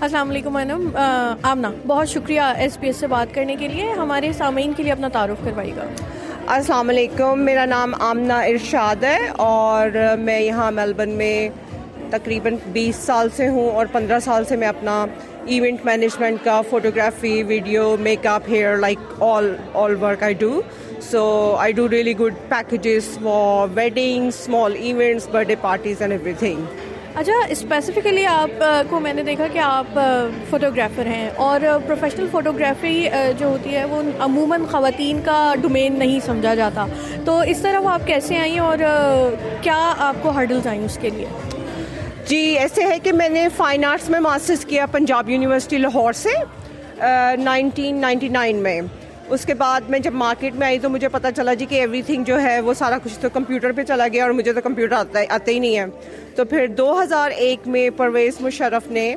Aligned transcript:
السلام 0.00 0.30
علیکم 0.30 0.56
انم 0.56 0.88
آمنا 1.42 1.70
بہت 1.86 2.08
شکریہ 2.08 2.40
ایس 2.56 2.78
پی 2.80 2.86
ایس 2.86 2.96
سے 2.96 3.06
بات 3.06 3.34
کرنے 3.34 3.56
کے 3.56 3.68
لیے، 3.68 3.90
ہمارے 3.92 4.32
سامعین 4.32 4.72
کے 4.72 4.82
لیے 4.82 4.92
اپنا 4.92 5.08
تعارف 5.12 5.44
کروائیے 5.44 5.72
گا۔ 5.76 5.84
السلام 6.46 6.88
علیکم، 6.88 7.40
میرا 7.44 7.64
نام 7.64 7.94
آمنا 8.00 8.40
ارشاد 8.40 9.04
ہے 9.04 9.18
اور 9.36 10.16
میں 10.18 10.40
یہاں 10.40 10.70
میلبرن 10.70 11.10
میں 11.18 11.48
تقریباً 12.10 12.56
بیس 12.72 12.96
سال 12.96 13.28
سے 13.36 13.48
ہوں 13.48 13.70
اور 13.70 13.86
پندرہ 13.92 14.18
سال 14.24 14.44
سے 14.48 14.56
میں 14.56 14.68
اپنا 14.68 15.04
ایونٹ 15.46 15.84
مینجمنٹ 15.84 16.44
کا 16.44 16.60
photography, 16.70 17.42
video, 17.46 17.96
makeup, 18.26 18.48
hair, 18.48 18.76
like 18.76 19.22
all 19.22 19.54
all 19.82 19.94
work 20.02 20.22
I 20.22 20.34
do 20.38 20.60
so 21.10 21.24
I 21.58 21.72
do 21.72 21.88
really 21.90 22.18
good 22.18 22.34
packages 22.48 23.08
for 23.22 23.68
wedding 23.74 24.26
small 24.28 24.76
events 24.80 25.28
birthday 25.48 25.54
parties 25.60 26.02
and 26.02 26.12
everything 26.38 26.86
اچھا 27.14 27.32
اسپیسیفکلی 27.50 28.24
آپ 28.26 28.62
کو 28.88 28.98
میں 29.00 29.12
نے 29.12 29.22
دیکھا 29.22 29.46
کہ 29.52 29.58
آپ 29.58 29.98
فوٹوگرافر 30.50 31.06
ہیں 31.06 31.28
اور 31.36 31.60
پروفیشنل 31.86 32.26
فوٹوگرافی 32.30 33.08
جو 33.38 33.46
ہوتی 33.46 33.74
ہے، 33.74 33.84
وہ 33.84 34.02
عموماً 34.20 34.64
خواتین 34.70 35.20
کا 35.24 35.54
ڈومین 35.60 35.98
نہیں 35.98 36.20
سمجھا 36.26 36.54
جاتا۔ 36.54 36.86
تو 37.24 37.38
اس 37.46 37.60
طرح 37.62 37.80
وہ 37.80 37.88
آپ 37.88 38.06
کیسے 38.06 38.36
آئیں 38.36 38.58
اور 38.58 38.78
کیا 39.62 39.94
آپ 39.98 40.22
کو 40.22 40.30
ہرڈلز 40.30 40.66
آئیں 40.66 40.84
اس 40.84 40.98
کے 41.00 41.10
لیے؟ 41.10 41.26
جی 42.28 42.38
ایسے 42.58 42.84
ہے 42.84 42.98
کہ 43.02 43.12
میں 43.12 43.28
نے 43.28 43.46
فائن 43.56 43.84
آرٹس 43.84 44.08
میں 44.10 44.20
ماسٹرس 44.20 44.64
کیا 44.64 44.86
پنجاب 44.86 45.30
یونیورسٹی 45.30 45.78
لاہور 45.78 46.12
سے 46.12 46.34
نائنٹین 47.42 48.00
نائنٹی 48.00 48.28
نائن 48.28 48.56
میں۔ 48.56 48.80
اس 49.30 49.44
کے 49.44 49.54
بعد 49.54 49.80
میں 49.88 49.98
جب 49.98 50.12
مارکیٹ 50.12 50.54
میں 50.54 50.66
آئی 50.66 50.78
تو 50.78 50.88
مجھے 50.88 51.08
پتہ 51.08 51.26
چلا 51.36 51.54
جی 51.54 51.66
کہ 51.66 51.74
ایوری 51.74 52.02
تھنگ 52.02 52.24
جو 52.24 52.40
ہے 52.40 52.60
وہ 52.60 52.74
سارا 52.74 52.98
کچھ 53.04 53.18
تو 53.20 53.28
کمپیوٹر 53.32 53.72
پہ 53.72 53.82
چلا 53.82 54.06
گیا 54.12 54.24
اور 54.24 54.32
مجھے 54.32 54.52
تو 54.52 54.60
کمپیوٹر 54.60 54.92
آتا 54.92 55.20
آتا 55.28 55.50
ہی 55.50 55.58
نہیں 55.58 55.78
ہے۔ 55.78 55.84
تو 56.34 56.44
پھر 56.44 56.66
دو 56.66 57.02
ہزار 57.02 57.30
ایک 57.30 57.68
میں 57.68 57.90
پرویز 57.90 58.40
مشرف 58.40 58.90
نے 58.90 59.14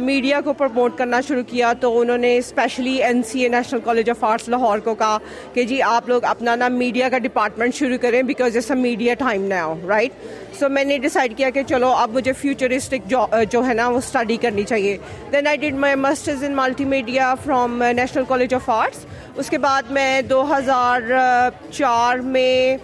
میڈیا 0.00 0.40
کو 0.44 0.52
پروموٹ 0.52 0.96
کرنا 0.98 1.20
شروع 1.20 1.42
کیا 1.48 1.72
تو 1.80 1.98
انہوں 2.00 2.18
نے 2.18 2.36
specially 2.38 2.94
N 3.02 3.22
C 3.22 3.42
A 3.42 3.48
National 3.48 3.80
College 3.84 4.10
of 4.10 4.24
Arts 4.24 4.48
Lahore 4.48 4.78
کو 4.84 4.94
کہا 4.94 5.18
کہ 5.54 5.64
جی 5.64 5.80
آپ 5.82 6.08
لوگ 6.08 6.24
اپنا 6.24 6.54
نا 6.56 6.68
میڈیا 6.68 7.08
کا 7.08 7.18
ڈپارٹمنٹ 7.18 7.74
شروع 7.74 7.96
کریں 8.00 8.22
because 8.22 8.56
it's 8.56 8.70
a 8.70 8.76
media 8.76 9.14
time 9.18 9.44
now 9.48 9.74
right 9.88 10.12
so 10.58 10.68
میں 10.68 10.84
نے 10.84 10.98
ڈیسائڈ 10.98 11.36
کیا 11.36 11.50
کہ 11.50 11.62
چلو، 11.68 11.92
اب 11.92 12.10
مجھے 12.14 12.32
فیوچرسٹک 12.40 13.12
جو 13.50 13.66
ہے 13.66 13.74
نا 13.74 13.88
وہ 13.88 13.98
اسٹڈی 13.98 14.36
کرنی 14.42 14.62
چاہیے۔ 14.68 14.96
Then 15.32 15.46
I 15.46 15.56
did 15.56 15.74
my 15.74 15.94
masters 15.96 16.44
in 16.44 16.56
multimedia 16.84 17.34
from 17.44 17.82
National 17.96 18.24
College 18.28 18.54
of 18.54 18.68
Arts 18.70 19.06
اس 19.36 19.50
کے 19.50 19.58
بعد 19.58 19.90
میں 19.90 20.20
دو 20.22 20.42
ہزار 20.56 21.00
چار 21.70 22.18
میں 22.34 22.76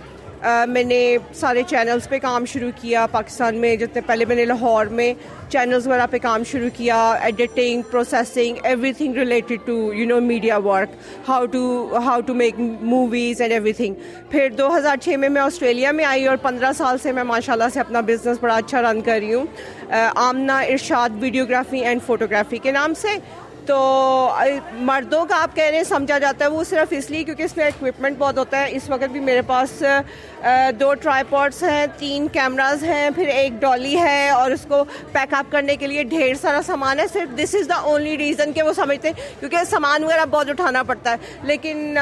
میں 0.69 0.83
نے 0.85 1.17
سارے 1.35 1.63
چینلز 1.69 2.09
پہ 2.09 2.19
کام 2.19 2.45
شروع 2.45 2.71
کیا، 2.81 3.07
پاکستان 3.11 3.57
میں 3.61 3.75
جتنے 3.77 4.01
پہلے 4.07 4.25
میں 4.25 4.37
نے 4.37 4.45
لاہور 4.45 4.87
میں 4.87 5.13
چینلز 5.51 5.87
وغیرہ 5.87 6.07
پہ 6.11 6.19
کام 6.19 6.43
شروع 6.51 6.69
کیا 6.77 6.97
editing 7.23 7.83
processing 7.91 8.57
everything 8.93 9.17
related 9.17 9.67
to 9.67 9.93
you 9.95 10.07
know 10.09 10.21
media 10.21 10.57
work 10.65 10.95
how 11.29 11.47
to 11.47 11.99
how 12.05 12.21
to 12.21 12.35
make 12.35 12.55
movies 12.59 13.41
and 13.41 13.53
everything 13.73 13.95
پھر 14.31 14.49
دو 14.59 14.77
ہزار 14.77 14.97
چھ 14.97 15.19
میں 15.19 15.29
میں 15.29 15.43
آسٹریلیا 15.43 15.93
میں 15.93 16.05
آئی 16.05 16.27
اور 16.29 16.37
پندرہ 16.43 16.73
سال 16.77 16.99
سے 17.03 17.13
میں 17.13 17.25
ماشاء 17.25 17.53
اللہ 17.53 17.69
سے 17.75 17.81
اپنا 17.81 18.01
بزنس 18.07 18.39
بڑا 18.41 18.57
اچھا 18.57 18.83
رن 18.83 19.01
کر 19.01 19.19
رہی 19.21 19.35
ہوں۔ 19.35 19.47
Amna 20.15 20.59
Irshad 20.61 21.23
videography 21.23 21.79
and 21.79 22.03
photography 22.07 22.59
کے 22.59 22.73
نام 22.73 22.95
سے۔ 22.95 23.17
تو 23.71 24.35
مردوں 24.75 25.25
کا 25.25 25.43
آپ 25.43 25.55
کہہ 25.57 25.65
رہے 25.65 25.77
ہیں، 25.77 25.85
سمجھا 25.85 26.19
جاتا 26.19 26.45
ہے، 26.45 26.51
وہ 26.51 26.63
صرف 26.65 26.93
اس 26.97 27.11
لیے 27.11 27.25
کیونکہ 27.25 27.43
اس 27.43 27.57
میں 27.57 27.67
اکوپمنٹ 27.67 28.19
بہت 28.19 28.39
ہوتا 28.39 28.61
ہے۔ 28.61 28.69
اس 28.77 28.89
وقت 28.91 29.13
بھی 29.13 29.21
میرے 29.21 29.43
پاس 29.47 29.83
دو 30.81 30.93
ٹرائی 30.95 31.25
پوٹس 31.29 31.63
ہیں، 31.63 31.87
تین 31.99 32.27
کیمراز 32.29 32.83
ہیں، 32.85 33.09
پھر 33.15 33.29
ایک 33.29 33.61
ڈالی 33.61 33.97
ہے 33.99 34.29
اور 34.31 34.51
اس 34.51 34.65
کو 34.69 34.83
پیک 35.13 35.35
اپ 35.35 35.53
کرنے 35.53 35.77
کے 35.77 35.87
لیے 35.87 36.03
ڈھیر 36.05 36.35
سارا 36.41 36.61
سامان 36.67 37.01
ہے۔ 37.01 37.07
صرف 37.13 37.37
دس 37.39 37.55
از 37.55 37.69
دا 37.69 37.75
اونلی 37.75 38.17
ریزن 38.19 38.53
کہ 38.53 38.63
وہ 38.63 38.73
سمجھتے 38.77 39.09
ہیں، 39.09 39.41
کیونکہ 39.41 39.65
سامان 39.71 40.05
وغیرہ 40.05 40.25
بہت 40.31 40.51
اٹھانا 40.51 40.83
پڑتا 40.83 41.11
ہے۔ 41.11 41.47
لیکن 41.47 41.97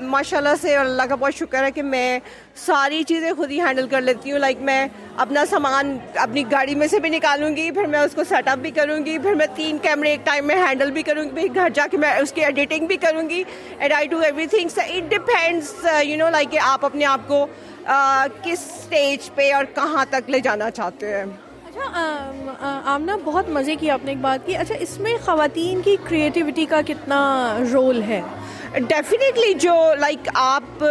ماشاء 0.00 0.36
اللہ 0.36 0.54
سے 0.62 0.76
اللہ 0.76 1.02
کا 1.08 1.14
بہت 1.14 1.34
شکر 1.34 1.64
ہے 1.64 1.70
کہ 1.70 1.82
میں 1.82 2.18
ساری 2.56 3.02
چیزیں 3.02 3.32
خود 3.36 3.50
ہی 3.50 3.60
ہینڈل 3.60 3.86
کر 3.88 4.00
لیتی 4.00 4.32
ہوں۔ 4.32 4.38
لائک 4.38 4.58
میں 4.60 4.86
اپنا 5.16 5.44
سامان 5.50 5.96
اپنی 6.14 6.42
گاڑی 6.50 6.74
میں 6.74 6.86
سے 6.88 6.98
بھی 7.00 7.10
نکالوں 7.10 7.54
گی 7.56 7.70
پھر 7.70 7.86
میں 7.86 8.00
اس 8.00 8.14
کو 8.14 8.24
سیٹ 8.28 8.48
اپ 8.48 8.58
بھی 8.58 8.70
کروں 8.70 8.98
گی 9.06 9.18
پھر 9.18 9.34
میں 9.34 9.46
تین 9.54 9.78
کیمرے 9.82 10.10
ایک 10.10 10.24
ٹائم 10.26 10.46
میں 10.46 10.56
ہینڈل 10.56 10.90
بھی 10.90 11.02
کروں 11.02 11.24
گی۔ 11.24 11.46
گھر 11.54 11.68
جا 11.74 11.86
کے 11.90 11.96
میں 11.96 12.12
اس 12.20 12.32
کی 12.32 12.44
ایڈیٹنگ 12.44 12.86
بھی 12.86 12.96
کروں 12.96 13.28
گی۔ 13.30 13.42
And 13.78 13.92
I 13.92 14.06
do 14.08 14.18
everything 14.46 14.78
it 14.78 15.10
depends 15.10 15.72
you 16.02 16.16
know 16.18 16.28
like 16.30 16.50
کہ 16.50 16.58
آپ 16.62 16.84
اپنے 16.84 17.04
آپ 17.04 17.28
کو 17.28 17.46
کس 18.42 18.66
اسٹیج 18.76 19.30
پہ 19.34 19.52
اور 19.52 19.64
کہاں 19.74 20.04
تک 20.10 20.30
لے 20.30 20.40
جانا 20.40 20.70
چاہتے 20.70 21.14
ہیں۔ 21.14 21.24
اچھا 21.68 22.80
آمنا 22.94 23.16
بہت 23.24 23.48
مزے 23.48 23.74
کی 23.76 23.90
آپ 23.90 24.04
نے 24.04 24.10
ایک 24.10 24.20
بات 24.20 24.46
کی۔ 24.46 24.56
اچھا 24.56 24.74
اس 24.80 24.98
میں 25.00 25.16
خواتین 25.24 25.80
کی 25.82 25.96
کریٹیوٹی 26.08 26.66
کا 26.66 26.80
کتنا 26.86 27.22
رول 27.72 28.02
ہے؟ 28.02 28.20
ڈیفینیٹلی 28.74 29.52
جو 29.54 29.74
لائک 30.00 30.28
آپ 30.34 30.84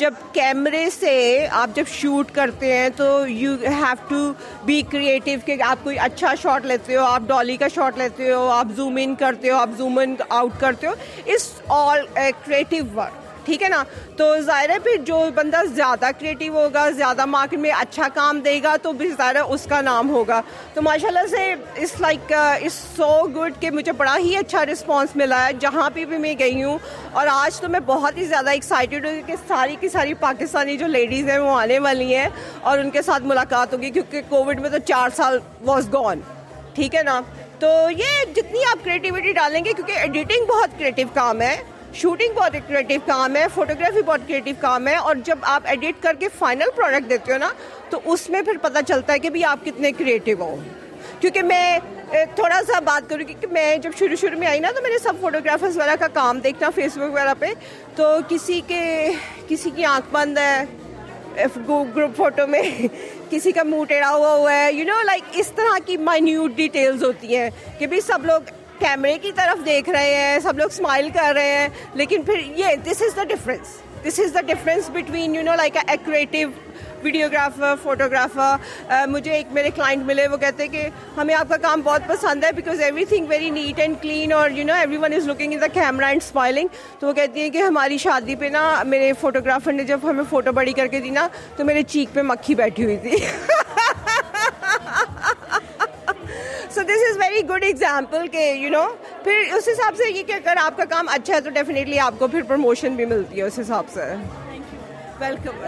جب 0.00 0.14
کیمرے 0.32 0.88
سے 0.90 1.46
آپ 1.50 1.70
جب 1.74 1.84
شوٹ 1.92 2.30
کرتے 2.32 2.72
ہیں 2.76 2.88
تو 2.96 3.06
you 3.28 3.54
have 3.62 3.94
to 4.08 4.32
be 4.64 4.80
creative 4.90 5.30
کہ 5.46 5.56
آپ 5.62 5.84
کوئی 5.84 5.98
اچھا 5.98 6.34
شاٹ 6.42 6.66
لیتے 6.66 6.96
ہو، 6.96 7.04
آپ 7.04 7.22
ڈالی 7.26 7.56
کا 7.56 7.68
شاٹ 7.68 7.98
لیتے 7.98 8.32
ہو، 8.32 8.46
آپ 8.48 8.68
زوم 8.76 8.98
ان 9.02 9.14
کرتے 9.14 9.50
ہو، 9.50 9.56
آپ 9.56 9.70
زوم 9.78 9.98
ان 9.98 10.14
آؤٹ 10.28 10.60
کرتے 10.60 10.86
ہو۔ 10.86 10.92
اس 11.26 11.50
آل 11.68 12.06
کریٹو 12.46 12.84
ورک 12.94 13.29
ٹھیک 13.50 13.62
ہے 13.62 13.68
نا؟ 13.68 13.82
تو 14.16 14.24
ظاہر 14.46 14.70
ہے 14.70 14.78
پھر 14.78 14.96
جو 15.04 15.18
بندہ 15.34 15.60
زیادہ 15.74 16.10
کریٹو 16.18 16.48
ہوگا، 16.54 16.88
زیادہ 16.96 17.24
مارکیٹ 17.26 17.58
میں 17.58 17.70
اچھا 17.78 18.06
کام 18.14 18.40
دے 18.40 18.58
گا، 18.62 18.74
تو 18.82 18.92
بھی 18.92 19.08
ظاہر 19.10 19.36
ہے 19.36 19.40
اس 19.54 19.64
کا 19.70 19.80
نام 19.80 20.10
ہوگا۔ 20.10 20.40
تو 20.74 20.82
ماشاء 20.82 21.08
اللہ 21.08 21.26
سے 21.30 21.54
اس 21.84 21.94
لائک 22.00 22.32
اس 22.60 22.72
سو 22.96 23.08
گڈ 23.36 23.60
کہ 23.60 23.70
مجھے 23.70 23.92
بڑا 23.92 24.16
ہی 24.18 24.36
اچھا 24.36 24.64
رسپانس 24.66 25.16
ملا 25.16 25.44
ہے۔ 25.46 25.52
جہاں 25.60 25.88
پہ 25.94 26.04
بھی 26.04 26.16
میں 26.16 26.34
گئی 26.38 26.62
ہوں، 26.62 26.78
اور 27.12 27.26
آج 27.30 27.60
تو 27.60 27.68
میں 27.68 27.80
بہت 27.86 28.18
ہی 28.18 28.26
زیادہ 28.26 28.50
ایکسائٹیڈ 28.50 29.06
ہوں 29.06 29.20
کہ 29.26 29.36
ساری 29.48 29.76
کی 29.80 29.88
ساری 29.88 30.14
پاکستانی 30.20 30.76
جو 30.76 30.86
لیڈیز 30.86 31.28
ہیں، 31.30 31.38
وہ 31.38 31.58
آنے 31.60 31.78
والی 31.78 32.14
ہیں 32.16 32.28
اور 32.60 32.78
ان 32.78 32.90
کے 32.90 33.02
ساتھ 33.02 33.22
ملاقات 33.22 33.72
ہوگی، 33.72 33.90
کیونکہ 33.90 34.22
کووڈ 34.28 34.60
میں 34.60 34.70
تو 34.70 34.78
چار 34.84 35.16
سال 35.16 35.38
واز 35.64 35.92
گون 35.92 36.20
ٹھیک 36.74 36.94
ہے 36.94 37.02
نا؟ 37.02 37.20
تو 37.58 37.68
یہ 37.90 38.24
جتنی 38.36 38.64
آپ 38.70 38.84
کریٹیوٹی 38.84 39.32
ڈالیں 39.32 39.64
گے، 39.64 39.72
کیونکہ 39.72 39.98
ایڈیٹنگ 39.98 40.46
بہت 40.46 40.78
کریٹو 40.78 41.08
کام 41.14 41.42
ہے۔ 41.42 41.56
شوٹنگ 41.94 42.34
بہت 42.34 42.54
ایک 42.54 42.68
کریٹو 42.68 42.94
کام 43.06 43.36
ہے 43.36 43.46
فوٹوگرافی 43.54 44.02
بہت 44.02 44.28
کریٹو 44.28 44.50
کام 44.60 44.88
ہے 44.88 44.94
اور 44.96 45.16
جب 45.24 45.38
آپ 45.42 45.62
ایڈٹ 45.64 46.02
کر 46.02 46.14
کے 46.20 46.28
فائنل 46.38 46.70
پروڈکٹ 46.76 47.10
دیتے 47.10 47.32
ہو 47.32 47.38
نا 47.38 47.50
تو 47.90 48.00
اس 48.04 48.28
میں 48.30 48.42
پھر 48.42 48.56
پتہ 48.62 48.78
چلتا 48.88 49.12
ہے 49.12 49.18
کہ 49.18 49.30
بھی 49.30 49.44
آپ 49.44 49.64
کتنے 49.64 49.92
کریٹو 49.92 50.32
ہو 50.40 50.56
کیونکہ 51.20 51.42
میں 51.42 51.78
تھوڑا 52.36 52.60
سا 52.66 52.78
بات 52.80 53.08
کروں 53.10 53.24
کہ 53.30 53.46
میں 53.52 53.76
جب 53.76 53.90
شروع 53.98 54.16
شروع 54.20 54.38
میں 54.38 54.48
آئی 54.48 54.60
نا 54.60 54.70
تو 54.70 54.82
میں 54.82 54.90
نے 54.90 54.98
سب 54.98 55.20
فوٹوگرافرس 55.20 55.76
وغیرہ 55.76 55.96
کا 56.00 56.06
کام 56.12 56.38
دیکھنا 56.38 56.70
فیس 56.70 56.96
بک 56.96 57.12
وغیرہ 57.12 57.34
پہ 57.38 57.52
تو 57.96 58.16
کسی 58.28 58.60
کے 58.66 58.84
کسی 59.48 59.70
کی 59.70 59.84
آنکھ 59.84 60.06
بند 60.12 60.38
ہے 60.38 60.64
گروپ 61.58 62.16
فوٹو 62.16 62.46
میں 62.46 62.62
کسی 63.30 63.52
کا 63.52 63.62
منہ 63.62 63.84
ٹیڑھا 63.84 64.10
ہوا 64.10 64.32
ہوا 64.34 64.54
ہے 64.54 64.72
یو 64.72 64.84
نو 64.84 65.02
لائک 65.04 65.22
اس 65.32 65.52
طرح 65.56 65.78
کی 65.86 65.96
مائنیوٹ 65.96 66.56
ڈیٹیلز 66.56 67.04
ہوتی 67.04 67.36
ہیں 67.36 67.50
کہ 67.78 67.86
بھی 67.86 68.00
سب 68.00 68.24
لوگ 68.24 68.50
کیمرے 68.80 69.18
کی 69.22 69.32
طرف 69.36 69.64
دیکھ 69.66 69.90
رہے 69.90 70.14
ہیں، 70.14 70.38
سب 70.42 70.58
لوگ 70.58 70.68
اسمائل 70.72 71.08
کر 71.14 71.32
رہے 71.34 71.56
ہیں، 71.56 71.68
لیکن 71.94 72.22
پھر 72.22 72.40
یہ 72.56 72.74
this 72.84 73.02
is 73.02 73.16
the 73.16 73.24
difference 73.28 73.78
this 74.04 74.18
is 74.20 74.34
the 74.34 74.40
difference 74.46 74.90
between 74.90 75.34
you 75.34 75.42
know 75.42 75.54
like 75.56 75.76
a 75.76 75.82
accurate 75.88 76.48
videographer 77.02 77.74
photographer 77.82 79.06
مجھے 79.08 79.32
ایک 79.32 79.52
میرے 79.52 79.70
کلائنٹ 79.76 80.04
ملے، 80.06 80.26
وہ 80.28 80.36
کہتے 80.36 80.62
ہیں 80.62 80.70
کہ 80.72 80.88
ہمیں 81.16 81.34
آپ 81.34 81.48
کا 81.48 81.56
کام 81.62 81.80
بہت 81.84 82.08
پسند 82.08 82.44
ہے 82.44 82.50
because 82.56 82.80
everything 83.04 83.26
very 83.28 83.50
neat 83.50 83.78
and 83.80 83.96
clean 84.02 84.32
اور 84.32 84.50
you 84.50 84.64
know 84.66 84.74
everyone 85.02 85.12
is 85.16 85.26
looking 85.26 85.52
in 85.52 85.60
the 85.60 85.66
camera 85.74 86.06
and 86.06 86.22
smiling 86.22 86.68
تو 86.98 87.06
وہ 87.06 87.12
کہتی 87.12 87.40
ہیں 87.40 87.50
کہ 87.50 87.62
ہماری 87.62 87.98
شادی 87.98 88.34
پہ 88.40 88.48
نا، 88.52 88.82
میرے 88.86 89.12
فوٹوگرافر 89.20 89.72
نے 89.72 89.84
جب 89.84 90.10
ہمیں 90.10 90.24
فوٹو 90.30 90.52
بڑی 90.52 90.72
کر 90.72 90.86
کے 90.86 91.00
دی 91.00 91.10
نا، 91.10 91.26
تو 91.56 91.64
میرے 91.64 91.82
چیک 91.82 92.14
پہ 92.14 92.22
مکھی 92.22 92.54
بیٹھی 92.54 92.84
ہوئی 92.84 92.96
تھی۔ 93.02 93.16
So 96.80 96.84
this 96.86 97.02
is 97.10 97.16
very 97.16 97.40
good 97.48 97.64
example 97.64 98.26
کہ 98.32 98.42
یو 98.56 98.68
نو 98.70 98.84
پھر 99.24 99.52
اس 99.56 99.68
حساب 99.68 99.96
سے 99.96 100.10
یہ 100.10 100.22
کہ 100.26 100.32
اگر 100.32 100.56
آپ 100.60 100.76
کا 100.76 100.84
کام 100.90 101.08
اچھا 101.12 101.34
ہے 101.34 101.40
تو 101.40 101.50
ڈیفینیٹلی 101.50 101.98
آپ 101.98 102.14
کو 102.18 102.26
پھر 102.26 102.42
پروموشن 102.42 102.94
بھی 102.96 103.04
ملتی 103.04 103.38
ہے 103.38 103.42
اس 103.42 103.58
حساب 103.58 103.90
سے۔ 103.94 104.04
ویلکم 105.20 105.60